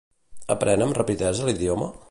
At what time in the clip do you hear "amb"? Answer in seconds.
0.85-0.99